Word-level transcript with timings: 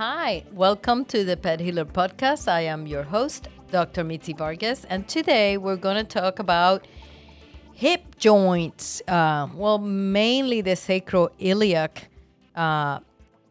Hi, 0.00 0.44
welcome 0.52 1.04
to 1.12 1.24
the 1.24 1.36
Pet 1.36 1.60
Healer 1.60 1.84
Podcast. 1.84 2.48
I 2.48 2.62
am 2.62 2.86
your 2.86 3.02
host, 3.02 3.48
Dr. 3.70 4.02
Mitzi 4.02 4.32
Vargas, 4.32 4.86
and 4.86 5.06
today 5.06 5.58
we're 5.58 5.76
going 5.76 5.96
to 5.96 6.04
talk 6.04 6.38
about 6.38 6.86
hip 7.74 8.16
joints. 8.16 9.02
Uh, 9.06 9.48
well, 9.54 9.76
mainly 9.76 10.62
the 10.62 10.70
sacroiliac 10.70 12.04
uh, 12.56 13.00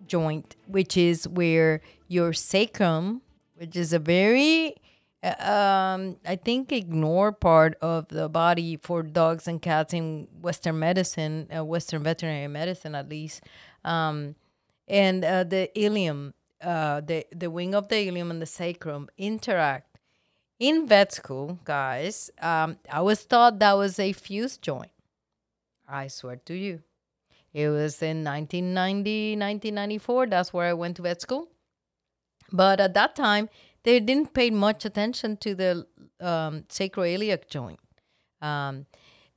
joint, 0.08 0.56
which 0.66 0.98
is 0.98 1.28
where 1.28 1.82
your 2.08 2.34
sacrum, 2.34 3.22
which 3.54 3.76
is 3.76 3.94
a 3.94 4.00
very, 4.00 4.74
uh, 5.22 5.52
um, 5.52 6.18
I 6.26 6.36
think, 6.36 6.72
ignored 6.72 7.40
part 7.40 7.78
of 7.80 8.08
the 8.08 8.28
body 8.28 8.80
for 8.82 9.04
dogs 9.04 9.48
and 9.48 9.62
cats 9.62 9.94
in 9.94 10.28
Western 10.42 10.80
medicine, 10.80 11.48
uh, 11.56 11.64
Western 11.64 12.02
veterinary 12.02 12.48
medicine 12.48 12.96
at 12.96 13.08
least. 13.08 13.44
Um, 13.86 14.34
and 14.88 15.24
uh, 15.24 15.44
the 15.44 15.70
ilium, 15.80 16.34
uh, 16.62 17.02
the 17.02 17.26
the 17.32 17.50
wing 17.50 17.74
of 17.74 17.88
the 17.88 18.08
ilium 18.08 18.32
and 18.32 18.42
the 18.42 18.46
sacrum 18.46 19.10
interact. 19.18 19.98
In 20.60 20.88
vet 20.88 21.14
school, 21.14 21.58
guys, 21.64 22.30
um, 22.42 22.78
I 22.92 23.02
was 23.02 23.26
taught 23.26 23.60
that 23.60 23.78
was 23.78 23.98
a 23.98 24.12
fused 24.12 24.62
joint. 24.62 24.92
I 25.88 26.08
swear 26.08 26.36
to 26.36 26.54
you. 26.54 26.82
It 27.54 27.70
was 27.70 28.02
in 28.02 28.24
1990, 28.24 29.38
1994. 29.38 30.28
That's 30.28 30.54
where 30.54 30.68
I 30.68 30.74
went 30.74 30.98
to 30.98 31.04
vet 31.04 31.22
school. 31.22 31.48
But 32.52 32.80
at 32.80 32.94
that 32.94 33.16
time, 33.16 33.50
they 33.84 34.00
didn't 34.00 34.34
pay 34.34 34.50
much 34.50 34.86
attention 34.86 35.38
to 35.38 35.56
the 35.56 35.88
um, 36.20 36.64
sacroiliac 36.70 37.48
joint. 37.50 37.80
Um, 38.42 38.86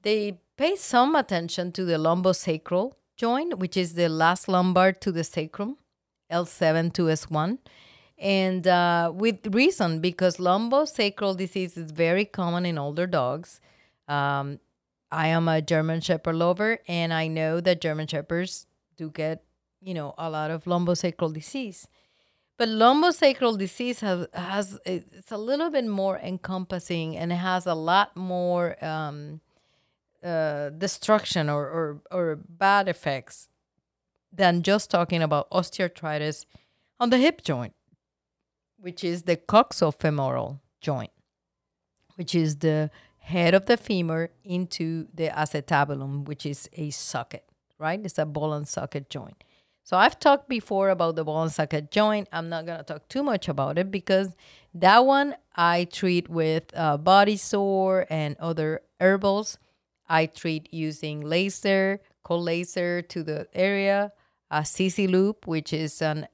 they 0.02 0.40
pay 0.56 0.76
some 0.76 1.14
attention 1.14 1.72
to 1.72 1.84
the 1.84 1.94
lumbosacral 1.94 2.92
joint, 3.16 3.58
which 3.58 3.76
is 3.76 3.94
the 3.94 4.08
last 4.08 4.48
lumbar 4.48 4.92
to 4.92 5.12
the 5.12 5.24
sacrum, 5.24 5.76
L7 6.32 6.92
to 6.94 7.02
S1. 7.02 7.58
And 8.18 8.66
uh, 8.66 9.12
with 9.14 9.54
reason, 9.54 10.00
because 10.00 10.36
lumbosacral 10.36 11.36
disease 11.36 11.76
is 11.76 11.90
very 11.90 12.24
common 12.24 12.64
in 12.64 12.78
older 12.78 13.06
dogs. 13.06 13.60
Um, 14.08 14.60
I 15.10 15.28
am 15.28 15.48
a 15.48 15.60
German 15.60 16.00
Shepherd 16.00 16.36
lover, 16.36 16.78
and 16.88 17.12
I 17.12 17.26
know 17.26 17.60
that 17.60 17.80
German 17.80 18.06
Shepherds 18.06 18.66
do 18.96 19.10
get, 19.10 19.44
you 19.80 19.92
know, 19.92 20.14
a 20.16 20.30
lot 20.30 20.50
of 20.50 20.64
lumbosacral 20.64 21.32
disease. 21.34 21.86
But 22.56 22.68
lumbosacral 22.68 23.58
disease 23.58 24.00
has, 24.00 24.28
has 24.32 24.78
it's 24.86 25.32
a 25.32 25.36
little 25.36 25.70
bit 25.70 25.86
more 25.86 26.18
encompassing 26.18 27.16
and 27.16 27.32
it 27.32 27.36
has 27.36 27.66
a 27.66 27.74
lot 27.74 28.16
more 28.16 28.82
um, 28.84 29.40
uh, 30.22 30.68
destruction 30.70 31.50
or, 31.50 31.64
or, 31.64 32.02
or 32.12 32.36
bad 32.36 32.88
effects 32.88 33.48
than 34.32 34.62
just 34.62 34.90
talking 34.90 35.22
about 35.22 35.50
osteoarthritis 35.50 36.46
on 36.98 37.10
the 37.10 37.18
hip 37.18 37.42
joint, 37.42 37.74
which 38.78 39.04
is 39.04 39.24
the 39.24 39.36
coxofemoral 39.36 40.60
joint, 40.80 41.10
which 42.16 42.34
is 42.34 42.56
the 42.58 42.90
head 43.18 43.54
of 43.54 43.66
the 43.66 43.76
femur 43.76 44.30
into 44.44 45.06
the 45.14 45.28
acetabulum, 45.28 46.24
which 46.24 46.44
is 46.46 46.68
a 46.74 46.90
socket, 46.90 47.44
right? 47.78 48.00
It's 48.02 48.18
a 48.18 48.26
ball 48.26 48.52
and 48.52 48.66
socket 48.66 49.10
joint. 49.10 49.44
So 49.84 49.96
I've 49.96 50.18
talked 50.18 50.48
before 50.48 50.90
about 50.90 51.16
the 51.16 51.24
ball 51.24 51.42
and 51.42 51.52
socket 51.52 51.90
joint. 51.90 52.28
I'm 52.32 52.48
not 52.48 52.66
going 52.66 52.78
to 52.78 52.84
talk 52.84 53.08
too 53.08 53.22
much 53.22 53.48
about 53.48 53.78
it 53.78 53.90
because 53.90 54.34
that 54.74 55.04
one 55.04 55.34
I 55.56 55.84
treat 55.84 56.28
with 56.28 56.66
uh, 56.74 56.96
body 56.98 57.36
sore 57.36 58.06
and 58.08 58.36
other 58.38 58.80
herbals 59.00 59.58
I 60.08 60.26
treat 60.26 60.72
using 60.72 61.20
laser, 61.20 62.00
cold 62.22 62.44
laser 62.44 63.02
to 63.02 63.22
the 63.22 63.48
area, 63.54 64.12
Uh, 64.52 64.60
Assisi 64.60 65.06
loop, 65.06 65.46
which 65.46 65.72
is 65.72 66.02
an 66.02 66.28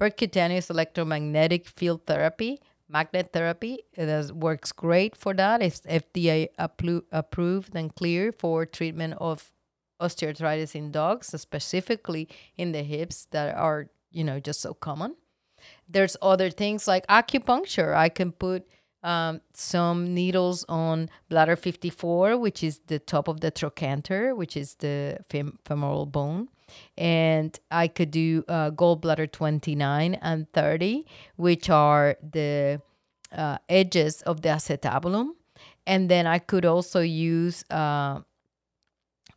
percutaneous 0.00 0.70
electromagnetic 0.70 1.66
field 1.68 2.06
therapy, 2.06 2.60
magnet 2.88 3.30
therapy. 3.32 3.80
Uh, 3.98 4.02
it 4.02 4.34
works 4.34 4.72
great 4.72 5.16
for 5.16 5.34
that. 5.34 5.62
It's 5.62 5.80
FDA 5.80 6.48
approved 7.12 7.74
and 7.74 7.94
clear 7.94 8.32
for 8.32 8.66
treatment 8.66 9.14
of 9.18 9.52
osteoarthritis 10.00 10.74
in 10.74 10.90
dogs, 10.90 11.28
specifically 11.40 12.28
in 12.56 12.72
the 12.72 12.82
hips 12.82 13.26
that 13.30 13.54
are, 13.56 13.88
you 14.10 14.24
know, 14.24 14.40
just 14.40 14.60
so 14.60 14.74
common. 14.74 15.16
There's 15.88 16.16
other 16.20 16.50
things 16.50 16.86
like 16.86 17.06
acupuncture. 17.06 17.94
I 17.94 18.08
can 18.08 18.32
put 18.32 18.66
um, 19.04 19.42
some 19.52 20.14
needles 20.14 20.64
on 20.68 21.10
bladder 21.28 21.56
54, 21.56 22.36
which 22.38 22.64
is 22.64 22.80
the 22.86 22.98
top 22.98 23.28
of 23.28 23.40
the 23.40 23.50
trochanter, 23.50 24.34
which 24.34 24.56
is 24.56 24.74
the 24.76 25.18
fem- 25.28 25.58
femoral 25.64 26.06
bone. 26.06 26.48
And 26.96 27.56
I 27.70 27.86
could 27.86 28.10
do 28.10 28.44
uh, 28.48 28.70
gallbladder 28.70 29.30
29 29.30 30.14
and 30.14 30.50
30, 30.52 31.06
which 31.36 31.68
are 31.70 32.16
the 32.22 32.80
uh, 33.30 33.58
edges 33.68 34.22
of 34.22 34.40
the 34.40 34.48
acetabulum. 34.48 35.32
And 35.86 36.08
then 36.08 36.26
I 36.26 36.38
could 36.38 36.64
also 36.64 37.00
use 37.00 37.62
uh, 37.70 38.20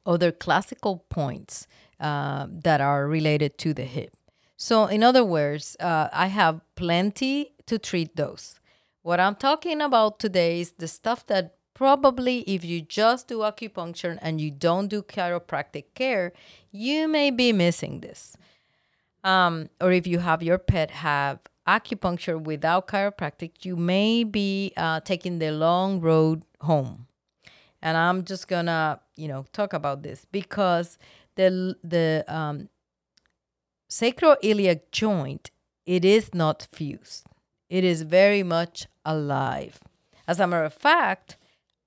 other 0.05 0.31
classical 0.31 1.05
points 1.09 1.67
uh, 1.99 2.47
that 2.49 2.79
are 2.79 3.05
related 3.05 3.57
to 3.59 3.73
the 3.73 3.83
hip. 3.83 4.15
So, 4.55 4.85
in 4.85 5.03
other 5.03 5.25
words, 5.25 5.75
uh, 5.79 6.07
I 6.13 6.27
have 6.27 6.61
plenty 6.75 7.53
to 7.67 7.77
treat 7.77 8.15
those. 8.15 8.55
What 9.07 9.21
I'm 9.21 9.35
talking 9.35 9.79
about 9.79 10.19
today 10.19 10.59
is 10.59 10.71
the 10.71 10.87
stuff 10.89 11.25
that 11.27 11.55
probably 11.73 12.39
if 12.39 12.65
you 12.65 12.81
just 12.81 13.29
do 13.29 13.37
acupuncture 13.37 14.19
and 14.21 14.41
you 14.41 14.51
don't 14.51 14.89
do 14.89 15.01
chiropractic 15.01 15.85
care, 15.95 16.33
you 16.73 17.07
may 17.07 17.31
be 17.31 17.53
missing 17.53 18.01
this. 18.01 18.35
Um, 19.23 19.69
or 19.79 19.93
if 19.93 20.07
you 20.07 20.19
have 20.19 20.43
your 20.43 20.57
pet 20.57 20.91
have 20.91 21.39
acupuncture 21.65 22.37
without 22.37 22.89
chiropractic, 22.89 23.63
you 23.63 23.77
may 23.77 24.25
be 24.25 24.73
uh, 24.75 24.99
taking 24.99 25.39
the 25.39 25.51
long 25.51 26.01
road 26.01 26.43
home. 26.59 27.07
And 27.81 27.95
I'm 27.95 28.25
just 28.25 28.49
gonna, 28.49 28.99
you 29.15 29.29
know, 29.29 29.45
talk 29.53 29.71
about 29.71 30.03
this 30.03 30.25
because 30.33 30.97
the 31.35 31.77
the 31.81 32.25
um, 32.27 32.67
sacroiliac 33.89 34.91
joint 34.91 35.49
it 35.85 36.03
is 36.03 36.33
not 36.33 36.67
fused. 36.73 37.25
It 37.69 37.83
is 37.83 38.03
very 38.03 38.43
much 38.43 38.87
alive. 39.07 39.79
As 40.27 40.39
a 40.39 40.45
matter 40.45 40.65
of 40.65 40.73
fact, 40.73 41.37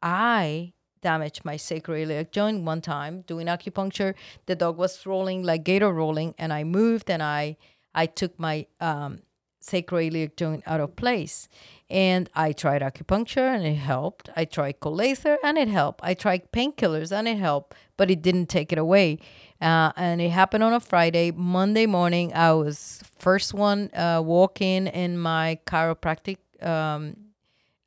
I 0.03 0.73
damaged 1.03 1.45
my 1.45 1.57
sacroiliac 1.57 2.33
joint 2.33 2.65
one 2.65 2.81
time 2.81 3.23
doing 3.23 3.47
acupuncture. 3.47 4.15
The 4.47 4.57
dog 4.57 4.77
was 4.77 5.07
rolling 5.07 5.45
like 5.45 5.63
gator 5.63 5.93
rolling, 5.93 6.35
and 6.39 6.53
I 6.53 6.65
moved 6.65 7.09
and 7.11 7.23
I 7.23 7.57
I 7.95 8.07
took 8.07 8.39
my 8.39 8.67
um, 8.81 9.21
sacroiliac 9.61 10.37
joint 10.37 10.63
out 10.67 10.81
of 10.81 10.97
place. 10.97 11.49
And 11.89 12.31
I 12.35 12.53
tried 12.53 12.83
acupuncture 12.83 13.53
and 13.55 13.67
it 13.67 13.75
helped. 13.75 14.31
I 14.37 14.45
tried 14.45 14.79
cold 14.79 14.97
laser 14.97 15.39
and 15.43 15.59
it 15.59 15.69
helped. 15.69 16.01
I 16.05 16.15
tried 16.15 16.53
painkillers 16.53 17.11
and 17.11 17.27
it 17.27 17.39
helped, 17.39 17.75
but 17.97 18.11
it 18.11 18.23
didn't 18.23 18.47
take 18.47 18.73
it 18.73 18.79
away. 18.79 19.19
Uh, 19.61 19.91
and 19.97 20.21
it 20.21 20.31
happened 20.31 20.63
on 20.63 20.73
a 20.73 20.79
Friday. 20.79 21.33
Monday 21.33 21.87
morning, 21.87 22.33
I 22.33 22.53
was 22.53 23.03
first 23.19 23.53
one 23.53 23.91
uh, 23.93 24.23
walking 24.25 24.87
in 24.87 25.19
my 25.19 25.59
chiropractic 25.67 26.37
um, 26.63 27.17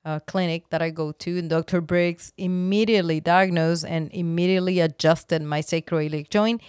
uh, 0.05 0.19
clinic 0.27 0.69
that 0.69 0.81
I 0.81 0.89
go 0.89 1.11
to, 1.11 1.37
and 1.39 1.49
Dr. 1.49 1.81
Briggs 1.81 2.33
immediately 2.37 3.19
diagnosed 3.19 3.85
and 3.85 4.11
immediately 4.11 4.79
adjusted 4.79 5.41
my 5.41 5.61
sacroiliac 5.61 6.29
joint. 6.29 6.61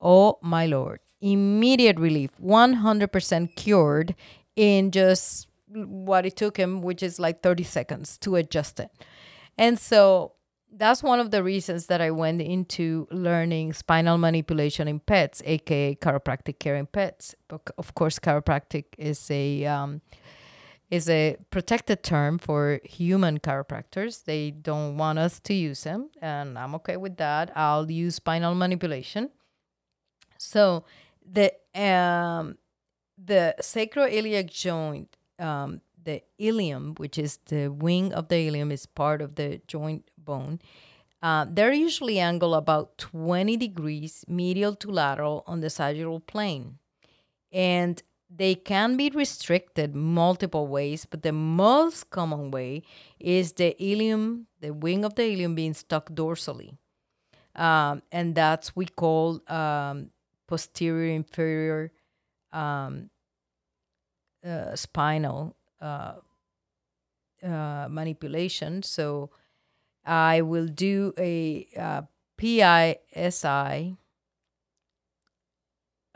Oh 0.00 0.38
my 0.42 0.66
lord! 0.66 1.00
Immediate 1.20 1.98
relief, 1.98 2.30
100% 2.42 3.56
cured 3.56 4.14
in 4.54 4.90
just 4.90 5.48
what 5.68 6.26
it 6.26 6.36
took 6.36 6.56
him, 6.56 6.82
which 6.82 7.02
is 7.02 7.18
like 7.18 7.42
30 7.42 7.64
seconds 7.64 8.18
to 8.18 8.36
adjust 8.36 8.78
it. 8.80 8.90
And 9.58 9.78
so 9.78 10.32
that's 10.72 11.02
one 11.02 11.20
of 11.20 11.30
the 11.30 11.42
reasons 11.42 11.86
that 11.86 12.00
I 12.00 12.10
went 12.10 12.40
into 12.40 13.08
learning 13.10 13.72
spinal 13.72 14.18
manipulation 14.18 14.88
in 14.88 15.00
pets, 15.00 15.42
aka 15.44 15.94
chiropractic 15.94 16.58
care 16.58 16.76
in 16.76 16.86
pets. 16.86 17.34
But 17.48 17.62
Of 17.78 17.94
course, 17.94 18.18
chiropractic 18.18 18.84
is 18.98 19.30
a 19.30 19.64
um, 19.64 20.02
is 20.90 21.08
a 21.08 21.36
protected 21.50 22.02
term 22.02 22.38
for 22.38 22.80
human 22.84 23.38
chiropractors. 23.38 24.24
They 24.24 24.50
don't 24.50 24.96
want 24.96 25.18
us 25.18 25.40
to 25.40 25.54
use 25.54 25.82
them, 25.82 26.10
and 26.20 26.58
I'm 26.58 26.74
okay 26.76 26.96
with 26.96 27.16
that. 27.16 27.50
I'll 27.56 27.90
use 27.90 28.16
spinal 28.16 28.54
manipulation. 28.54 29.30
So 30.38 30.84
the 31.24 31.52
um, 31.74 32.58
the 33.18 33.54
sacroiliac 33.60 34.50
joint, 34.50 35.16
um, 35.38 35.80
the 36.02 36.22
ilium, 36.38 36.94
which 36.96 37.18
is 37.18 37.38
the 37.46 37.68
wing 37.68 38.12
of 38.12 38.28
the 38.28 38.46
ilium, 38.46 38.70
is 38.70 38.86
part 38.86 39.20
of 39.20 39.34
the 39.34 39.60
joint 39.66 40.08
bone. 40.16 40.60
Uh, 41.22 41.46
they're 41.48 41.72
usually 41.72 42.20
angled 42.20 42.54
about 42.54 42.98
20 42.98 43.56
degrees 43.56 44.24
medial 44.28 44.76
to 44.76 44.90
lateral 44.90 45.42
on 45.46 45.60
the 45.60 45.70
sagittal 45.70 46.20
plane. 46.20 46.78
And 47.50 48.00
they 48.28 48.54
can 48.54 48.96
be 48.96 49.10
restricted 49.10 49.94
multiple 49.94 50.66
ways, 50.66 51.06
but 51.08 51.22
the 51.22 51.32
most 51.32 52.10
common 52.10 52.50
way 52.50 52.82
is 53.18 53.52
the 53.52 53.80
ilium, 53.82 54.46
the 54.60 54.72
wing 54.72 55.04
of 55.04 55.14
the 55.14 55.24
ilium 55.24 55.54
being 55.54 55.74
stuck 55.74 56.10
dorsally. 56.10 56.76
Um, 57.54 58.02
and 58.12 58.34
that's 58.34 58.76
we 58.76 58.86
call 58.86 59.40
um, 59.48 60.10
posterior 60.46 61.14
inferior 61.14 61.92
um, 62.52 63.10
uh, 64.44 64.76
spinal 64.76 65.56
uh, 65.80 66.14
uh, 67.42 67.86
manipulation. 67.88 68.82
So 68.82 69.30
I 70.04 70.42
will 70.42 70.66
do 70.66 71.12
a 71.18 71.66
uh, 71.78 72.02
PISI 72.36 73.96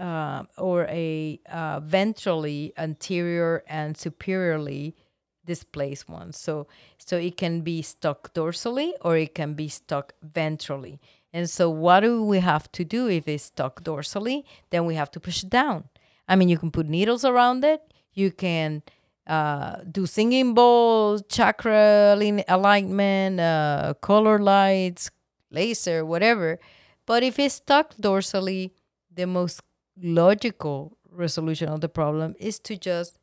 uh, 0.00 0.44
or 0.56 0.87
a 0.88 1.38
uh, 1.50 1.81
ventrally 1.81 2.73
anterior 2.79 3.62
and 3.69 3.97
superiorly 3.97 4.97
displaced 5.44 6.08
one. 6.08 6.32
So 6.32 6.67
so 6.97 7.17
it 7.17 7.37
can 7.37 7.61
be 7.61 7.82
stuck 7.82 8.32
dorsally 8.35 8.93
or 9.02 9.17
it 9.17 9.35
can 9.35 9.55
be 9.55 9.69
stuck 9.69 10.14
ventrally. 10.25 10.99
And 11.32 11.49
so 11.49 11.70
what 11.70 12.00
do 12.00 12.25
we 12.25 12.41
have 12.41 12.70
to 12.73 12.85
do 12.85 13.08
if 13.08 13.29
it's 13.29 13.44
stuck 13.44 13.85
dorsally? 13.85 14.44
Then 14.70 14.87
we 14.87 14.94
have 14.94 15.11
to 15.12 15.20
push 15.20 15.44
it 15.44 15.50
down. 15.50 15.85
I 16.26 16.37
mean, 16.37 16.49
you 16.49 16.58
can 16.58 16.70
put 16.70 16.88
needles 16.88 17.25
around 17.25 17.64
it. 17.64 17.81
You 18.12 18.31
can 18.32 18.82
uh, 19.26 19.76
do 19.91 20.06
singing 20.06 20.55
bowls, 20.55 21.23
chakra 21.29 22.17
alignment, 22.49 23.38
uh, 23.38 23.94
color 24.00 24.38
lights, 24.38 25.11
laser, 25.50 26.05
whatever. 26.05 26.58
But 27.06 27.23
if 27.23 27.38
it's 27.38 27.55
stuck 27.55 27.94
dorsally, 27.96 28.73
the 29.12 29.26
most 29.26 29.61
logical 30.02 30.97
resolution 31.11 31.69
of 31.69 31.81
the 31.81 31.88
problem 31.88 32.35
is 32.38 32.58
to 32.61 32.76
just 32.76 33.19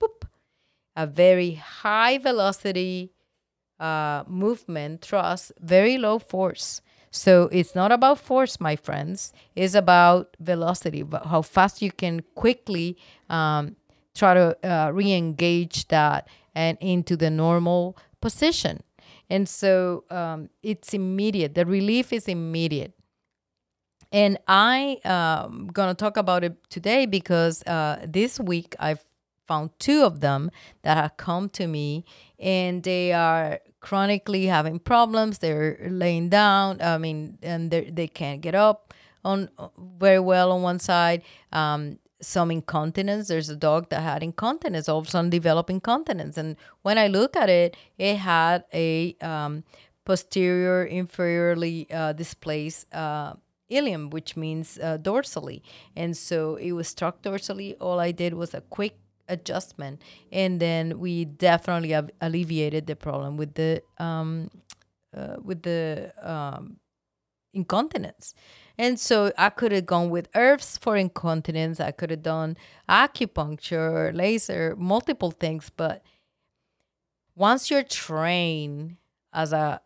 boop, 0.00 0.26
a 0.96 1.06
very 1.06 1.54
high 1.54 2.18
velocity 2.18 3.12
uh, 3.80 4.24
movement, 4.26 5.02
thrust, 5.02 5.52
very 5.60 5.98
low 5.98 6.18
force. 6.18 6.80
So 7.10 7.48
it's 7.52 7.74
not 7.74 7.92
about 7.92 8.18
force, 8.18 8.58
my 8.58 8.76
friends. 8.76 9.32
It's 9.54 9.74
about 9.74 10.36
velocity, 10.40 11.02
but 11.02 11.26
how 11.26 11.42
fast 11.42 11.82
you 11.82 11.92
can 11.92 12.22
quickly 12.34 12.96
um, 13.30 13.76
try 14.14 14.34
to 14.34 14.56
uh, 14.68 14.90
re-engage 14.90 15.88
that 15.88 16.28
and 16.54 16.78
into 16.80 17.16
the 17.16 17.30
normal 17.30 17.96
position. 18.20 18.82
And 19.30 19.48
so 19.48 20.04
um, 20.10 20.50
it's 20.62 20.92
immediate. 20.92 21.54
The 21.54 21.66
relief 21.66 22.12
is 22.12 22.28
immediate. 22.28 22.92
And 24.14 24.38
I 24.46 25.00
um 25.04 25.66
gonna 25.72 25.94
talk 25.94 26.16
about 26.16 26.44
it 26.44 26.54
today 26.70 27.04
because 27.04 27.64
uh, 27.64 28.06
this 28.06 28.38
week 28.38 28.76
I've 28.78 29.02
found 29.48 29.70
two 29.80 30.04
of 30.04 30.20
them 30.20 30.52
that 30.82 30.96
have 30.96 31.16
come 31.16 31.48
to 31.50 31.66
me, 31.66 32.04
and 32.38 32.84
they 32.84 33.12
are 33.12 33.58
chronically 33.80 34.46
having 34.46 34.78
problems. 34.78 35.38
They're 35.38 35.88
laying 35.90 36.28
down. 36.28 36.80
I 36.80 36.96
mean, 36.96 37.38
and 37.42 37.72
they 37.72 37.90
they 37.90 38.06
can't 38.06 38.40
get 38.40 38.54
up 38.54 38.94
on 39.24 39.48
very 39.98 40.20
well 40.20 40.52
on 40.52 40.62
one 40.62 40.78
side. 40.78 41.22
Um, 41.52 41.98
some 42.22 42.52
incontinence. 42.52 43.26
There's 43.26 43.50
a 43.50 43.56
dog 43.56 43.90
that 43.90 44.00
had 44.00 44.22
incontinence, 44.22 44.88
all 44.88 45.00
of 45.00 45.08
a 45.08 45.10
sudden 45.10 45.28
developing 45.28 45.76
incontinence. 45.76 46.38
And 46.38 46.56
when 46.82 46.98
I 46.98 47.08
look 47.08 47.36
at 47.36 47.50
it, 47.50 47.76
it 47.98 48.16
had 48.16 48.64
a 48.72 49.16
um, 49.20 49.64
posterior 50.04 50.88
inferiorly 50.88 51.92
uh, 51.92 52.12
displaced 52.12 52.86
uh, 52.94 53.34
ilium, 53.68 54.10
which 54.10 54.36
means 54.36 54.78
uh, 54.82 54.98
dorsally. 54.98 55.62
And 55.96 56.16
so 56.16 56.56
it 56.56 56.72
was 56.72 56.88
struck 56.88 57.22
dorsally. 57.22 57.76
All 57.80 57.98
I 58.00 58.12
did 58.12 58.34
was 58.34 58.54
a 58.54 58.60
quick 58.60 58.96
adjustment, 59.28 60.02
and 60.30 60.60
then 60.60 60.98
we 60.98 61.24
definitely 61.24 61.94
alleviated 62.20 62.86
the 62.86 62.96
problem 62.96 63.36
with 63.36 63.54
the 63.54 63.82
um, 63.98 64.50
uh, 65.16 65.36
with 65.42 65.62
the 65.62 66.12
um, 66.22 66.76
incontinence. 67.54 68.34
And 68.76 68.98
so 68.98 69.32
I 69.38 69.50
could 69.50 69.72
have 69.72 69.86
gone 69.86 70.10
with 70.10 70.28
herbs 70.34 70.76
for 70.76 70.96
incontinence. 70.96 71.80
I 71.80 71.92
could 71.92 72.10
have 72.10 72.22
done 72.22 72.56
acupuncture, 72.88 74.14
laser, 74.14 74.74
multiple 74.76 75.30
things. 75.30 75.70
But 75.74 76.02
once 77.36 77.70
you're 77.70 77.84
trained 77.84 78.96
as 79.32 79.52
a 79.52 79.80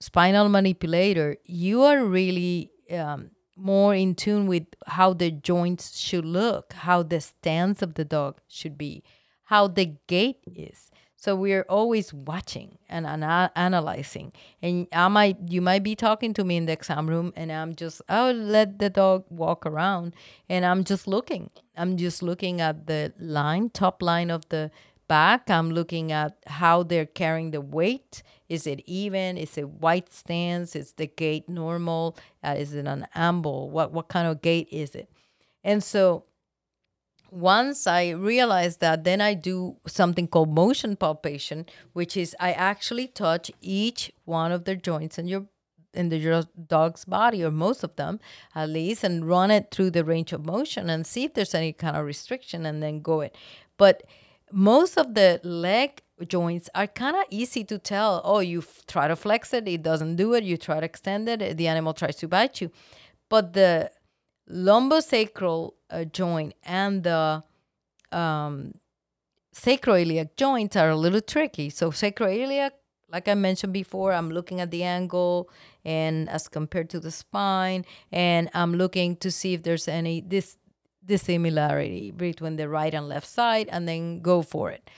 spinal 0.00 0.48
manipulator, 0.48 1.36
you 1.44 1.82
are 1.82 2.04
really 2.04 2.70
um, 2.92 3.30
more 3.56 3.94
in 3.94 4.14
tune 4.14 4.46
with 4.46 4.66
how 4.86 5.12
the 5.12 5.30
joints 5.30 5.98
should 5.98 6.24
look, 6.24 6.72
how 6.72 7.02
the 7.02 7.20
stance 7.20 7.82
of 7.82 7.94
the 7.94 8.04
dog 8.04 8.40
should 8.48 8.78
be, 8.78 9.02
how 9.44 9.66
the 9.68 9.96
gait 10.06 10.38
is. 10.46 10.90
So 11.20 11.34
we're 11.34 11.66
always 11.68 12.14
watching 12.14 12.78
and 12.88 13.04
ana- 13.04 13.50
analyzing. 13.56 14.32
And 14.62 14.86
I 14.92 15.08
might, 15.08 15.36
you 15.48 15.60
might 15.60 15.82
be 15.82 15.96
talking 15.96 16.32
to 16.34 16.44
me 16.44 16.56
in 16.56 16.66
the 16.66 16.72
exam 16.74 17.08
room, 17.08 17.32
and 17.34 17.50
I'm 17.50 17.74
just, 17.74 18.00
I'll 18.08 18.32
let 18.32 18.78
the 18.78 18.88
dog 18.88 19.24
walk 19.28 19.66
around, 19.66 20.14
and 20.48 20.64
I'm 20.64 20.84
just 20.84 21.08
looking. 21.08 21.50
I'm 21.76 21.96
just 21.96 22.22
looking 22.22 22.60
at 22.60 22.86
the 22.86 23.12
line, 23.18 23.70
top 23.70 24.00
line 24.00 24.30
of 24.30 24.48
the 24.48 24.70
back. 25.08 25.50
I'm 25.50 25.70
looking 25.70 26.12
at 26.12 26.36
how 26.46 26.82
they're 26.82 27.06
carrying 27.06 27.50
the 27.50 27.60
weight. 27.60 28.22
Is 28.48 28.66
it 28.66 28.80
even? 28.86 29.36
Is 29.36 29.58
it 29.58 29.68
white 29.68 30.12
stance? 30.12 30.76
Is 30.76 30.92
the 30.92 31.06
gait 31.06 31.48
normal? 31.48 32.16
Uh, 32.44 32.54
is 32.56 32.74
it 32.74 32.86
an 32.86 33.06
amble? 33.14 33.70
What 33.70 33.92
what 33.92 34.08
kind 34.08 34.28
of 34.28 34.42
gait 34.42 34.68
is 34.70 34.94
it? 34.94 35.10
And 35.64 35.82
so 35.82 36.24
once 37.30 37.86
I 37.86 38.10
realize 38.10 38.78
that, 38.78 39.04
then 39.04 39.20
I 39.20 39.34
do 39.34 39.76
something 39.86 40.28
called 40.28 40.54
motion 40.54 40.96
palpation, 40.96 41.66
which 41.92 42.16
is 42.16 42.34
I 42.40 42.52
actually 42.52 43.06
touch 43.06 43.50
each 43.60 44.12
one 44.24 44.52
of 44.52 44.64
the 44.64 44.76
joints 44.76 45.18
in 45.18 45.28
your 45.28 45.46
in 45.94 46.10
the 46.10 46.46
dog's 46.68 47.04
body 47.06 47.42
or 47.42 47.50
most 47.50 47.82
of 47.82 47.96
them 47.96 48.20
at 48.54 48.68
least 48.68 49.02
and 49.02 49.26
run 49.26 49.50
it 49.50 49.70
through 49.70 49.90
the 49.90 50.04
range 50.04 50.32
of 50.34 50.44
motion 50.44 50.90
and 50.90 51.06
see 51.06 51.24
if 51.24 51.32
there's 51.32 51.54
any 51.54 51.72
kind 51.72 51.96
of 51.96 52.04
restriction 52.04 52.66
and 52.66 52.82
then 52.82 53.00
go 53.00 53.22
it 53.22 53.34
but 53.78 54.02
most 54.52 54.96
of 54.96 55.14
the 55.14 55.40
leg 55.42 56.02
joints 56.26 56.68
are 56.74 56.86
kind 56.86 57.16
of 57.16 57.24
easy 57.30 57.64
to 57.64 57.78
tell. 57.78 58.20
Oh, 58.24 58.40
you 58.40 58.62
try 58.86 59.08
to 59.08 59.16
flex 59.16 59.52
it, 59.54 59.68
it 59.68 59.82
doesn't 59.82 60.16
do 60.16 60.34
it. 60.34 60.44
You 60.44 60.56
try 60.56 60.80
to 60.80 60.86
extend 60.86 61.28
it, 61.28 61.56
the 61.56 61.68
animal 61.68 61.94
tries 61.94 62.16
to 62.16 62.28
bite 62.28 62.60
you. 62.60 62.70
But 63.28 63.52
the 63.52 63.90
lumbosacral 64.50 65.72
uh, 65.90 66.04
joint 66.04 66.54
and 66.64 67.02
the 67.04 67.42
um, 68.10 68.74
sacroiliac 69.54 70.36
joints 70.36 70.76
are 70.76 70.90
a 70.90 70.96
little 70.96 71.20
tricky. 71.20 71.70
So 71.70 71.90
sacroiliac, 71.90 72.72
like 73.10 73.28
I 73.28 73.34
mentioned 73.34 73.72
before, 73.72 74.12
I'm 74.12 74.30
looking 74.30 74.60
at 74.60 74.70
the 74.70 74.84
angle 74.84 75.50
and 75.84 76.28
as 76.28 76.48
compared 76.48 76.90
to 76.90 77.00
the 77.00 77.10
spine, 77.10 77.84
and 78.12 78.50
I'm 78.54 78.74
looking 78.74 79.16
to 79.16 79.30
see 79.30 79.54
if 79.54 79.62
there's 79.62 79.88
any 79.88 80.20
this 80.20 80.56
dissimilarity 81.08 82.12
between 82.12 82.56
the 82.56 82.68
right 82.68 82.94
and 82.94 83.08
left 83.08 83.26
side 83.26 83.68
and 83.72 83.88
then 83.88 84.20
go 84.20 84.42
for 84.42 84.70
it. 84.70 84.88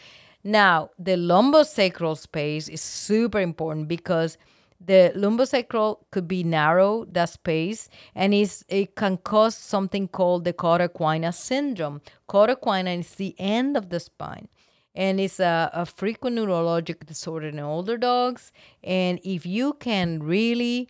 Now, 0.43 0.91
the 0.99 1.17
lumbosacral 1.17 2.19
space 2.19 2.69
is 2.69 2.81
super 2.81 3.41
important 3.41 3.89
because 3.89 4.37
the 4.85 5.13
lumbosacral 5.15 5.99
could 6.11 6.27
be 6.27 6.43
narrow, 6.43 7.05
that 7.13 7.29
space, 7.29 7.91
and 8.15 8.33
it 8.33 8.97
can 8.97 9.19
cause 9.19 9.55
something 9.55 10.09
called 10.09 10.45
the 10.45 10.55
cauda 10.55 10.89
equina 10.89 11.35
syndrome. 11.35 12.01
Cauda 12.29 12.57
equina 12.57 12.99
is 12.99 13.15
the 13.17 13.35
end 13.39 13.77
of 13.77 13.91
the 13.91 14.01
spine, 14.01 14.49
and 14.95 15.21
it's 15.21 15.39
a, 15.39 15.71
a 15.75 15.85
frequent 15.85 16.37
neurologic 16.37 17.05
disorder 17.05 17.49
in 17.49 17.59
older 17.59 17.99
dogs. 17.99 18.53
And 18.83 19.21
if 19.23 19.45
you 19.45 19.75
can 19.75 20.23
really 20.23 20.89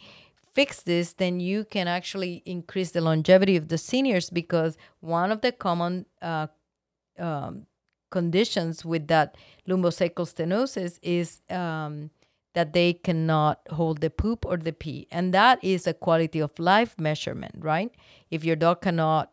fix 0.61 0.83
this, 0.83 1.15
then 1.15 1.41
you 1.41 1.65
can 1.65 1.89
actually 1.89 2.35
increase 2.45 2.91
the 2.91 3.01
longevity 3.01 3.57
of 3.57 3.69
the 3.69 3.79
seniors 3.79 4.29
because 4.29 4.73
one 5.01 5.33
of 5.33 5.41
the 5.41 5.53
common 5.53 5.95
uh, 6.21 6.47
um, 7.19 7.67
conditions 8.11 8.85
with 8.85 9.05
that 9.09 9.29
lumbosacral 9.67 10.27
stenosis 10.35 10.99
is 11.01 11.41
um, 11.49 12.11
that 12.53 12.75
they 12.75 12.93
cannot 12.93 13.57
hold 13.79 14.03
the 14.03 14.11
poop 14.11 14.45
or 14.45 14.59
the 14.59 14.73
pee. 14.83 15.07
And 15.11 15.33
that 15.33 15.57
is 15.65 15.87
a 15.87 15.95
quality 15.95 16.41
of 16.41 16.53
life 16.59 16.95
measurement, 16.99 17.55
right? 17.73 17.91
If 18.31 18.45
your 18.45 18.57
dog 18.57 18.83
cannot 18.83 19.33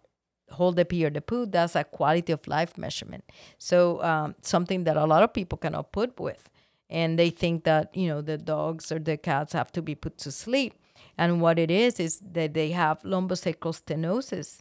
hold 0.52 0.78
the 0.78 0.86
pee 0.86 1.06
or 1.06 1.10
the 1.10 1.26
poo, 1.30 1.46
that's 1.46 1.76
a 1.76 1.84
quality 1.84 2.32
of 2.32 2.48
life 2.48 2.78
measurement. 2.78 3.26
So 3.58 4.02
um, 4.02 4.36
something 4.42 4.86
that 4.86 4.96
a 4.96 5.06
lot 5.06 5.24
of 5.24 5.34
people 5.34 5.58
cannot 5.58 5.92
put 5.92 6.18
with. 6.22 6.50
And 6.90 7.20
they 7.20 7.32
think 7.32 7.66
that, 7.66 7.86
you 8.02 8.08
know, 8.08 8.22
the 8.22 8.38
dogs 8.38 8.94
or 8.94 9.00
the 9.00 9.18
cats 9.18 9.52
have 9.52 9.74
to 9.74 9.82
be 9.82 9.94
put 9.94 10.18
to 10.20 10.32
sleep. 10.32 10.74
And 11.18 11.42
what 11.42 11.58
it 11.58 11.72
is, 11.72 12.00
is 12.00 12.22
that 12.32 12.54
they 12.54 12.72
have 12.72 13.02
lumbosacral 13.02 13.74
stenosis. 13.74 14.60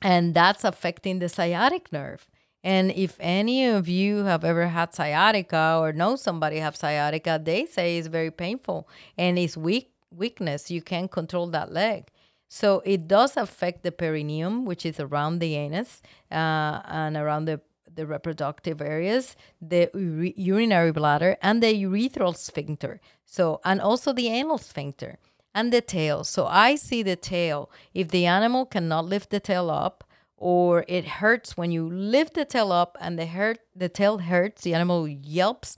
And 0.00 0.34
that's 0.34 0.64
affecting 0.64 1.18
the 1.18 1.28
sciatic 1.28 1.92
nerve. 1.92 2.26
And 2.64 2.92
if 2.92 3.16
any 3.20 3.66
of 3.66 3.88
you 3.88 4.24
have 4.24 4.44
ever 4.44 4.68
had 4.68 4.94
sciatica 4.94 5.78
or 5.80 5.92
know 5.92 6.16
somebody 6.16 6.58
have 6.58 6.76
sciatica, 6.76 7.40
they 7.42 7.66
say 7.66 7.98
it's 7.98 8.06
very 8.06 8.30
painful 8.30 8.88
and 9.18 9.38
it's 9.38 9.56
weak 9.56 9.90
weakness. 10.14 10.70
You 10.70 10.82
can't 10.82 11.10
control 11.10 11.48
that 11.48 11.72
leg. 11.72 12.08
So 12.48 12.82
it 12.84 13.08
does 13.08 13.36
affect 13.36 13.82
the 13.82 13.90
perineum, 13.90 14.64
which 14.66 14.84
is 14.84 15.00
around 15.00 15.38
the 15.38 15.56
anus 15.56 16.02
uh, 16.30 16.82
and 16.84 17.16
around 17.16 17.46
the 17.46 17.60
the 17.94 18.06
reproductive 18.06 18.80
areas, 18.80 19.36
the 19.60 19.90
urinary 20.36 20.92
bladder, 20.92 21.36
and 21.42 21.62
the 21.62 21.74
urethral 21.84 22.34
sphincter. 22.34 23.00
So, 23.26 23.60
and 23.64 23.80
also 23.80 24.12
the 24.12 24.28
anal 24.28 24.56
sphincter 24.58 25.18
and 25.54 25.72
the 25.72 25.80
tail. 25.80 26.24
So 26.24 26.46
I 26.46 26.76
see 26.76 27.02
the 27.02 27.16
tail. 27.16 27.70
If 27.94 28.08
the 28.08 28.26
animal 28.26 28.66
cannot 28.66 29.04
lift 29.06 29.30
the 29.30 29.40
tail 29.40 29.70
up, 29.70 30.04
or 30.36 30.84
it 30.88 31.06
hurts 31.06 31.56
when 31.56 31.70
you 31.70 31.88
lift 31.88 32.34
the 32.34 32.44
tail 32.44 32.72
up 32.72 32.98
and 33.00 33.16
the 33.16 33.26
hurt 33.26 33.60
the 33.76 33.88
tail 33.88 34.18
hurts, 34.18 34.62
the 34.62 34.74
animal 34.74 35.06
yelps, 35.06 35.76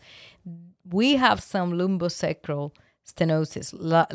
we 0.91 1.17
have 1.17 1.43
some 1.43 1.73
lumbosacral 1.73 2.73
stenosis. 3.07 3.75
La, 3.77 4.07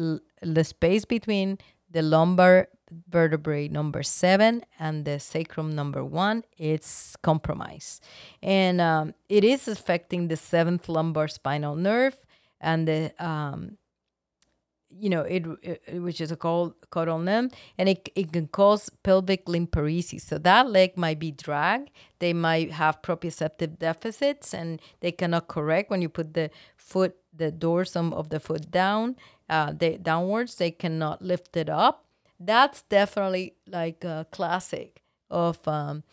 the 0.42 0.64
space 0.64 1.06
between 1.06 1.60
the 1.92 2.02
lumbar 2.02 2.68
vertebrae 3.08 3.68
number 3.68 4.02
seven 4.02 4.64
and 4.80 5.06
the 5.06 5.20
sacrum 5.20 5.76
number 5.76 6.04
one 6.04 6.44
it's 6.58 7.16
compromised 7.18 8.04
and 8.42 8.82
um, 8.82 9.14
it 9.28 9.44
is 9.44 9.68
affecting 9.68 10.28
the 10.28 10.36
seventh 10.36 10.90
lumbar 10.90 11.28
spinal 11.28 11.76
nerve 11.76 12.18
and 12.60 12.88
the 12.88 13.14
um, 13.24 13.78
you 14.92 15.10
know 15.10 15.22
it, 15.22 15.46
it, 15.62 16.02
which 16.02 16.20
is 16.20 16.32
a 16.32 16.36
cold 16.36 16.74
caudal 16.90 17.20
nerve 17.20 17.52
and 17.78 17.90
it, 17.90 18.10
it 18.16 18.32
can 18.32 18.48
cause 18.48 18.90
pelvic 19.04 19.48
limb 19.48 19.68
so 20.20 20.38
that 20.38 20.70
leg 20.70 20.98
might 20.98 21.20
be 21.20 21.32
dragged. 21.32 21.90
They 22.20 22.34
might 22.34 22.72
have 22.72 23.02
proprioceptive 23.02 23.80
deficits 23.80 24.54
and 24.54 24.82
they 25.00 25.12
cannot 25.12 25.48
correct. 25.48 25.90
When 25.90 26.02
you 26.02 26.10
put 26.10 26.34
the 26.34 26.50
foot 26.76 27.16
the 27.36 27.52
dorsum 27.52 28.14
of 28.14 28.30
the 28.30 28.40
foot 28.40 28.72
down 28.72 29.16
uh, 29.50 29.74
they 29.78 29.98
downwards 29.98 30.56
they 30.56 30.72
cannot 30.72 31.22
lift 31.22 31.56
it 31.56 31.70
up. 31.70 32.06
That's 32.40 32.82
definitely 32.84 33.56
like 33.68 34.04
a 34.04 34.26
classic 34.32 35.02
of 35.30 35.66
um, 35.68 36.04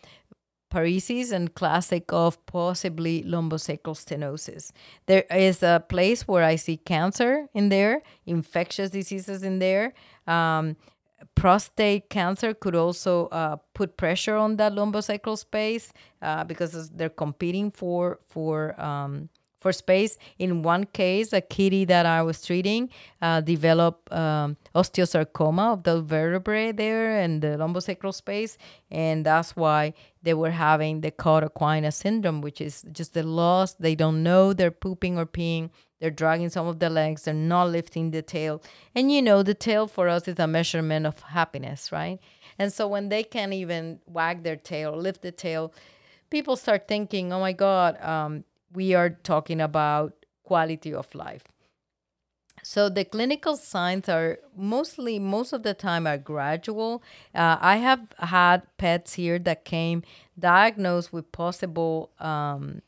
paresis 0.70 1.32
and 1.32 1.54
classic 1.54 2.12
of 2.12 2.44
possibly 2.46 3.22
lumbosacral 3.22 3.94
stenosis. 3.94 4.72
There 5.06 5.24
is 5.30 5.62
a 5.62 5.84
place 5.88 6.26
where 6.26 6.44
I 6.44 6.56
see 6.56 6.76
cancer 6.76 7.48
in 7.54 7.68
there, 7.68 8.02
infectious 8.26 8.90
diseases 8.90 9.42
in 9.42 9.58
there. 9.58 9.94
Um, 10.26 10.76
prostate 11.34 12.10
cancer 12.10 12.54
could 12.54 12.74
also 12.74 13.26
uh, 13.28 13.56
put 13.74 13.96
pressure 13.96 14.36
on 14.36 14.56
that 14.56 14.72
lumbosacral 14.72 15.38
space 15.38 15.92
uh, 16.22 16.44
because 16.44 16.90
they're 16.90 17.08
competing 17.08 17.70
for 17.70 18.18
for 18.28 18.78
um, 18.80 19.28
for 19.66 19.72
space. 19.72 20.16
In 20.38 20.62
one 20.62 20.84
case, 20.84 21.32
a 21.32 21.40
kitty 21.40 21.84
that 21.86 22.06
I 22.06 22.22
was 22.22 22.40
treating 22.48 22.88
uh, 23.20 23.40
developed 23.40 24.12
um, 24.12 24.56
osteosarcoma 24.76 25.72
of 25.72 25.82
the 25.82 26.00
vertebrae 26.00 26.70
there 26.70 27.18
and 27.18 27.42
the 27.42 27.52
lumbosacral 27.60 28.14
space, 28.14 28.58
and 28.92 29.26
that's 29.26 29.56
why 29.56 29.92
they 30.22 30.34
were 30.34 30.52
having 30.52 31.00
the 31.00 31.10
cauda 31.10 31.48
equina 31.50 31.92
syndrome, 31.92 32.42
which 32.42 32.60
is 32.60 32.84
just 32.92 33.14
the 33.14 33.24
loss. 33.24 33.74
They 33.74 33.96
don't 33.96 34.22
know 34.22 34.52
they're 34.52 34.70
pooping 34.70 35.18
or 35.18 35.26
peeing. 35.26 35.70
They're 35.98 36.18
dragging 36.22 36.50
some 36.50 36.68
of 36.68 36.78
the 36.78 36.90
legs. 36.90 37.22
They're 37.22 37.34
not 37.34 37.70
lifting 37.70 38.12
the 38.12 38.22
tail. 38.22 38.62
And 38.94 39.10
you 39.10 39.20
know, 39.20 39.42
the 39.42 39.54
tail 39.54 39.88
for 39.88 40.06
us 40.08 40.28
is 40.28 40.38
a 40.38 40.46
measurement 40.46 41.06
of 41.06 41.18
happiness, 41.38 41.90
right? 41.90 42.20
And 42.56 42.72
so 42.72 42.86
when 42.86 43.08
they 43.08 43.24
can't 43.24 43.52
even 43.52 43.98
wag 44.06 44.44
their 44.44 44.60
tail, 44.72 44.96
lift 44.96 45.22
the 45.22 45.32
tail, 45.32 45.72
people 46.30 46.54
start 46.54 46.86
thinking, 46.86 47.32
oh 47.32 47.40
my 47.40 47.52
God, 47.52 48.00
um, 48.00 48.44
we 48.72 48.94
are 48.94 49.10
talking 49.10 49.60
about 49.60 50.12
quality 50.42 50.94
of 50.94 51.14
life. 51.14 51.44
So 52.62 52.88
the 52.88 53.04
clinical 53.04 53.56
signs 53.56 54.08
are 54.08 54.38
mostly, 54.56 55.20
most 55.20 55.52
of 55.52 55.62
the 55.62 55.72
time, 55.72 56.06
are 56.06 56.18
gradual. 56.18 57.02
Uh, 57.34 57.58
I 57.60 57.76
have 57.76 58.12
had 58.18 58.62
pets 58.76 59.14
here 59.14 59.38
that 59.40 59.64
came 59.64 60.02
diagnosed 60.36 61.12
with 61.12 61.30
possible, 61.30 62.10
um, 62.18 62.82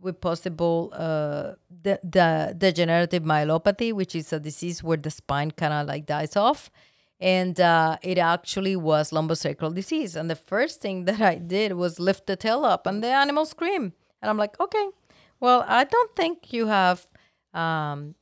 with 0.00 0.20
possible 0.20 0.92
uh, 0.92 1.52
the, 1.70 2.00
the 2.02 2.54
degenerative 2.58 3.22
myelopathy, 3.22 3.92
which 3.92 4.16
is 4.16 4.32
a 4.32 4.40
disease 4.40 4.82
where 4.82 4.96
the 4.96 5.10
spine 5.10 5.52
kind 5.52 5.72
of 5.72 5.86
like 5.86 6.06
dies 6.06 6.34
off, 6.34 6.68
and 7.20 7.60
uh, 7.60 7.96
it 8.02 8.18
actually 8.18 8.74
was 8.74 9.10
lumbosacral 9.12 9.72
disease. 9.72 10.16
And 10.16 10.28
the 10.28 10.36
first 10.36 10.80
thing 10.80 11.04
that 11.04 11.20
I 11.20 11.36
did 11.36 11.74
was 11.74 12.00
lift 12.00 12.26
the 12.26 12.34
tail 12.34 12.64
up, 12.64 12.88
and 12.88 13.04
the 13.04 13.08
animal 13.08 13.46
screamed. 13.46 13.92
And 14.24 14.30
I'm 14.30 14.38
like, 14.38 14.58
okay, 14.58 14.88
well, 15.38 15.66
I 15.68 15.84
don't 15.84 16.16
think 16.16 16.50
you 16.50 16.68
have 16.68 17.06
um, 17.52 18.14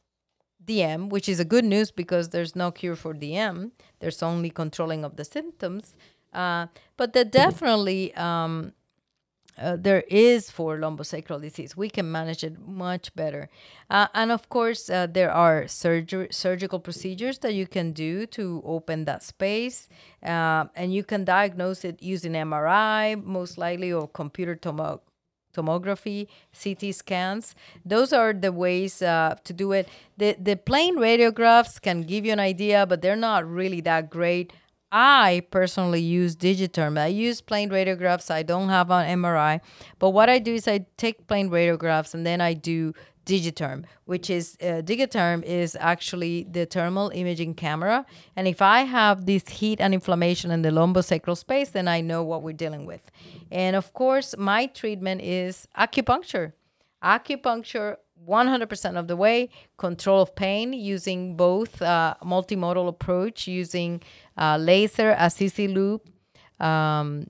DM, 0.64 1.10
which 1.10 1.28
is 1.28 1.38
a 1.38 1.44
good 1.44 1.64
news 1.64 1.92
because 1.92 2.30
there's 2.30 2.56
no 2.56 2.72
cure 2.72 2.96
for 2.96 3.14
DM. 3.14 3.70
There's 4.00 4.20
only 4.20 4.50
controlling 4.50 5.04
of 5.04 5.14
the 5.14 5.24
symptoms. 5.24 5.94
Uh, 6.32 6.66
but 6.96 7.12
there 7.12 7.24
definitely 7.24 8.12
um, 8.14 8.72
uh, 9.56 9.76
there 9.76 10.02
is 10.08 10.50
for 10.50 10.76
lumbosacral 10.76 11.40
disease. 11.40 11.76
We 11.76 11.88
can 11.88 12.10
manage 12.10 12.42
it 12.42 12.58
much 12.58 13.14
better. 13.14 13.48
Uh, 13.88 14.08
and 14.12 14.32
of 14.32 14.48
course, 14.48 14.90
uh, 14.90 15.06
there 15.06 15.30
are 15.30 15.68
surgery, 15.68 16.26
surgical 16.32 16.80
procedures 16.80 17.38
that 17.40 17.54
you 17.54 17.68
can 17.68 17.92
do 17.92 18.26
to 18.26 18.60
open 18.64 19.04
that 19.04 19.22
space. 19.22 19.88
Uh, 20.20 20.64
and 20.74 20.92
you 20.92 21.04
can 21.04 21.24
diagnose 21.24 21.84
it 21.84 22.02
using 22.02 22.32
MRI, 22.32 23.22
most 23.22 23.56
likely, 23.56 23.92
or 23.92 24.08
computer 24.08 24.56
tomography 24.56 25.11
tomography, 25.52 26.28
CT 26.62 26.94
scans. 26.94 27.54
Those 27.84 28.12
are 28.12 28.32
the 28.32 28.52
ways 28.52 29.02
uh, 29.02 29.36
to 29.44 29.52
do 29.52 29.72
it. 29.72 29.88
The, 30.16 30.36
the 30.40 30.56
plain 30.56 30.98
radiographs 30.98 31.80
can 31.80 32.02
give 32.02 32.24
you 32.24 32.32
an 32.32 32.40
idea, 32.40 32.86
but 32.86 33.02
they're 33.02 33.16
not 33.16 33.48
really 33.48 33.80
that 33.82 34.10
great. 34.10 34.52
I 34.94 35.42
personally 35.50 36.02
use 36.02 36.36
Digatherm. 36.36 36.98
I 36.98 37.06
use 37.06 37.40
plain 37.40 37.70
radiographs. 37.70 38.30
I 38.30 38.42
don't 38.42 38.68
have 38.68 38.90
an 38.90 39.18
MRI. 39.18 39.60
But 39.98 40.10
what 40.10 40.28
I 40.28 40.38
do 40.38 40.54
is 40.54 40.68
I 40.68 40.84
take 40.98 41.26
plain 41.26 41.48
radiographs 41.48 42.12
and 42.12 42.26
then 42.26 42.42
I 42.42 42.52
do 42.52 42.92
Digatherm, 43.24 43.84
which 44.04 44.30
is 44.30 44.56
uh, 44.60 44.82
Digatherm 44.82 45.42
is 45.44 45.76
actually 45.80 46.46
the 46.50 46.66
thermal 46.66 47.10
imaging 47.14 47.54
camera. 47.54 48.04
And 48.36 48.48
if 48.48 48.60
I 48.60 48.80
have 48.80 49.26
this 49.26 49.48
heat 49.48 49.80
and 49.80 49.94
inflammation 49.94 50.50
in 50.50 50.62
the 50.62 50.70
lumbosacral 50.70 51.36
space, 51.36 51.70
then 51.70 51.88
I 51.88 52.00
know 52.00 52.22
what 52.22 52.42
we're 52.42 52.52
dealing 52.52 52.84
with. 52.86 53.10
And 53.50 53.76
of 53.76 53.92
course, 53.92 54.34
my 54.36 54.66
treatment 54.66 55.22
is 55.22 55.68
acupuncture. 55.76 56.52
Acupuncture 57.02 57.96
100% 58.26 58.96
of 58.96 59.08
the 59.08 59.16
way, 59.16 59.48
control 59.78 60.22
of 60.22 60.34
pain 60.34 60.72
using 60.72 61.36
both 61.36 61.82
uh, 61.82 62.14
multimodal 62.22 62.88
approach, 62.88 63.48
using 63.48 64.00
uh, 64.38 64.56
laser, 64.56 65.14
assisi 65.18 65.68
loop, 65.68 66.08
um, 66.60 67.26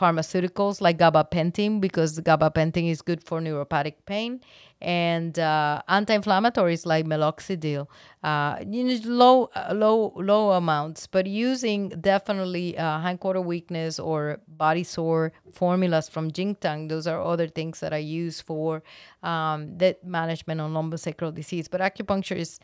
pharmaceuticals 0.00 0.80
like 0.80 0.98
gabapentin 0.98 1.80
because 1.80 2.18
gabapentin 2.20 2.90
is 2.90 3.02
good 3.02 3.22
for 3.22 3.40
neuropathic 3.40 3.96
pain 4.06 4.40
and 4.80 5.38
uh, 5.38 5.82
anti-inflammatories 5.88 6.86
like 6.86 7.04
meloxicam 7.04 7.86
uh, 8.24 8.56
you 8.66 8.98
low 9.04 9.50
uh, 9.54 9.72
low 9.74 10.14
low 10.16 10.52
amounts 10.52 11.06
but 11.06 11.26
using 11.26 11.90
definitely 12.00 12.78
uh, 12.78 12.98
hindquarter 13.00 13.40
weakness 13.40 13.98
or 13.98 14.40
body 14.48 14.84
sore 14.84 15.32
formulas 15.52 16.08
from 16.08 16.30
Jingtang 16.30 16.88
those 16.88 17.06
are 17.06 17.20
other 17.22 17.48
things 17.48 17.80
that 17.80 17.92
I 17.92 17.98
use 17.98 18.40
for 18.40 18.82
um, 19.22 19.76
the 19.76 19.96
management 20.02 20.60
on 20.60 20.72
lumbosacral 20.72 21.34
disease 21.34 21.68
but 21.68 21.80
acupuncture 21.80 22.36
is 22.36 22.58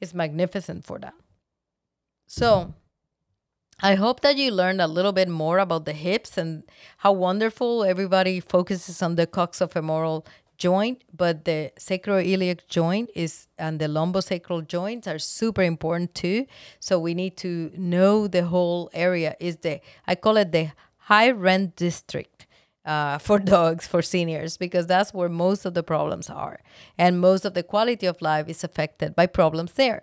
is 0.00 0.14
magnificent 0.14 0.84
for 0.84 0.98
that. 0.98 1.14
So 2.26 2.74
I 3.82 3.96
hope 3.96 4.20
that 4.20 4.36
you 4.36 4.50
learned 4.50 4.80
a 4.80 4.86
little 4.86 5.12
bit 5.12 5.28
more 5.28 5.58
about 5.58 5.84
the 5.84 5.92
hips 5.92 6.38
and 6.38 6.62
how 6.98 7.12
wonderful 7.12 7.84
everybody 7.84 8.40
focuses 8.40 9.02
on 9.02 9.16
the 9.16 9.26
coxofemoral 9.26 10.24
joint, 10.56 11.02
but 11.12 11.44
the 11.44 11.72
sacroiliac 11.78 12.60
joint 12.68 13.10
is 13.14 13.48
and 13.58 13.80
the 13.80 13.86
lumbosacral 13.86 14.66
joints 14.66 15.08
are 15.08 15.18
super 15.18 15.62
important 15.62 16.14
too. 16.14 16.46
So 16.78 16.98
we 16.98 17.14
need 17.14 17.36
to 17.38 17.72
know 17.76 18.28
the 18.28 18.44
whole 18.46 18.90
area 18.94 19.34
is 19.40 19.56
the 19.58 19.80
I 20.06 20.14
call 20.14 20.36
it 20.36 20.52
the 20.52 20.70
high 20.96 21.30
rent 21.30 21.76
district. 21.76 22.46
Uh, 22.86 23.16
for 23.16 23.38
dogs, 23.54 23.86
for 23.86 24.02
seniors, 24.02 24.58
because 24.58 24.86
that's 24.86 25.14
where 25.14 25.30
most 25.30 25.64
of 25.64 25.72
the 25.72 25.82
problems 25.82 26.28
are. 26.28 26.60
And 26.98 27.18
most 27.18 27.46
of 27.46 27.54
the 27.54 27.62
quality 27.62 28.04
of 28.04 28.20
life 28.20 28.46
is 28.46 28.62
affected 28.62 29.16
by 29.16 29.24
problems 29.24 29.72
there. 29.72 30.02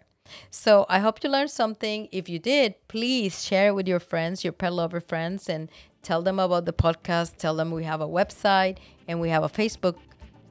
So 0.49 0.85
I 0.89 0.99
hope 0.99 1.23
you 1.23 1.29
learned 1.29 1.51
something. 1.51 2.07
If 2.11 2.29
you 2.29 2.39
did, 2.39 2.75
please 2.87 3.43
share 3.43 3.67
it 3.67 3.75
with 3.75 3.87
your 3.87 3.99
friends, 3.99 4.43
your 4.43 4.53
pet 4.53 4.73
lover 4.73 4.99
friends, 4.99 5.49
and 5.49 5.69
tell 6.01 6.21
them 6.21 6.39
about 6.39 6.65
the 6.65 6.73
podcast. 6.73 7.37
Tell 7.37 7.55
them 7.55 7.71
we 7.71 7.83
have 7.83 8.01
a 8.01 8.07
website 8.07 8.77
and 9.07 9.19
we 9.19 9.29
have 9.29 9.43
a 9.43 9.49
Facebook. 9.49 9.95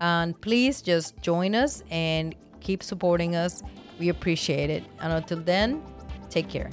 And 0.01 0.41
please 0.41 0.81
just 0.83 1.21
join 1.21 1.55
us 1.55 1.83
and 1.91 2.35
keep 2.61 2.83
supporting 2.83 3.37
us. 3.37 3.63
We 3.99 4.09
appreciate 4.09 4.71
it. 4.71 4.85
And 5.01 5.13
until 5.13 5.39
then, 5.41 5.83
take 6.31 6.49
care. 6.49 6.71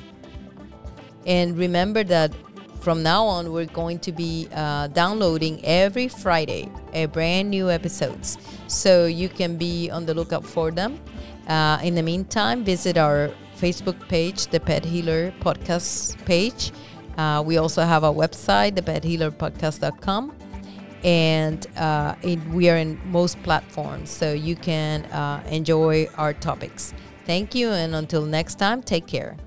And 1.25 1.57
remember 1.57 2.03
that 2.05 2.33
from 2.79 3.03
now 3.03 3.25
on, 3.25 3.51
we're 3.51 3.65
going 3.65 3.99
to 3.99 4.13
be 4.13 4.47
uh, 4.53 4.87
downloading 4.87 5.59
every 5.65 6.07
Friday 6.07 6.71
a 6.93 7.05
brand 7.07 7.49
new 7.49 7.69
episodes. 7.69 8.37
So 8.67 9.07
you 9.07 9.27
can 9.27 9.57
be 9.57 9.89
on 9.89 10.05
the 10.05 10.13
lookout 10.13 10.45
for 10.45 10.71
them. 10.71 10.97
Uh, 11.47 11.79
in 11.83 11.95
the 11.95 12.03
meantime, 12.03 12.63
visit 12.63 12.97
our 12.97 13.31
Facebook 13.57 14.07
page, 14.07 14.47
the 14.47 14.59
Pet 14.59 14.85
Healer 14.85 15.33
Podcast 15.39 16.23
page. 16.25 16.71
Uh, 17.17 17.41
we 17.45 17.57
also 17.57 17.81
have 17.81 18.03
a 18.03 18.13
website, 18.13 18.73
thepethealerpodcast.com. 18.73 20.33
And 21.03 21.65
uh, 21.77 22.15
it, 22.21 22.39
we 22.47 22.69
are 22.69 22.77
in 22.77 22.99
most 23.05 23.41
platforms, 23.43 24.09
so 24.09 24.33
you 24.33 24.55
can 24.55 25.05
uh, 25.05 25.43
enjoy 25.49 26.07
our 26.17 26.33
topics. 26.33 26.93
Thank 27.25 27.55
you, 27.55 27.69
and 27.69 27.95
until 27.95 28.23
next 28.23 28.55
time, 28.55 28.81
take 28.81 29.05
care. 29.05 29.37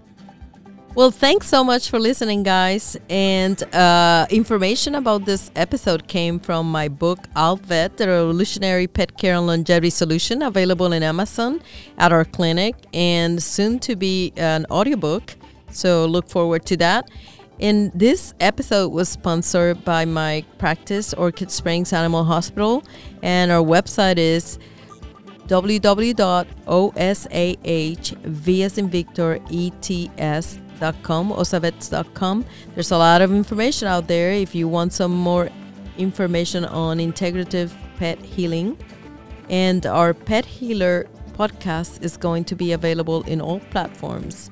Well, 0.92 1.12
thanks 1.12 1.46
so 1.46 1.62
much 1.62 1.88
for 1.88 2.00
listening, 2.00 2.42
guys. 2.42 2.96
And 3.08 3.62
uh, 3.72 4.26
information 4.28 4.96
about 4.96 5.24
this 5.24 5.52
episode 5.54 6.08
came 6.08 6.40
from 6.40 6.68
my 6.68 6.88
book, 6.88 7.20
Alvet, 7.36 7.96
the 7.96 8.08
Revolutionary 8.08 8.88
Pet 8.88 9.16
Care 9.16 9.36
and 9.36 9.46
Longevity 9.46 9.90
Solution, 9.90 10.42
available 10.42 10.92
in 10.92 11.04
Amazon 11.04 11.62
at 11.96 12.10
our 12.12 12.24
clinic, 12.24 12.74
and 12.92 13.40
soon 13.40 13.78
to 13.78 13.94
be 13.94 14.32
an 14.36 14.66
audiobook. 14.68 15.36
So 15.70 16.06
look 16.06 16.28
forward 16.28 16.66
to 16.66 16.76
that. 16.78 17.08
And 17.60 17.92
this 17.94 18.34
episode 18.40 18.88
was 18.88 19.08
sponsored 19.08 19.84
by 19.84 20.04
my 20.06 20.44
practice, 20.58 21.14
Orchid 21.14 21.52
Springs 21.52 21.92
Animal 21.92 22.24
Hospital, 22.24 22.82
and 23.22 23.52
our 23.52 23.62
website 23.62 24.18
is 24.18 24.58
www.osahv 25.46 26.60
osavets.com, 30.80 31.32
osavets.com. 31.32 32.44
There's 32.74 32.90
a 32.90 32.98
lot 32.98 33.22
of 33.22 33.32
information 33.32 33.88
out 33.88 34.08
there 34.08 34.32
if 34.32 34.54
you 34.54 34.68
want 34.68 34.92
some 34.92 35.12
more 35.12 35.48
information 35.98 36.64
on 36.64 36.98
integrative 36.98 37.72
pet 37.96 38.18
healing. 38.18 38.76
And 39.48 39.84
our 39.86 40.14
Pet 40.14 40.44
Healer 40.44 41.08
podcast 41.32 42.02
is 42.02 42.16
going 42.16 42.44
to 42.44 42.54
be 42.54 42.72
available 42.72 43.22
in 43.24 43.40
all 43.40 43.60
platforms. 43.70 44.50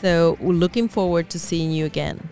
So 0.00 0.36
we're 0.40 0.52
looking 0.52 0.88
forward 0.88 1.28
to 1.30 1.38
seeing 1.38 1.72
you 1.72 1.84
again. 1.86 2.28